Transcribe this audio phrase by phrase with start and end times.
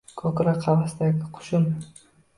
[0.19, 1.69] Ko‘krak-qafasdagi— qushim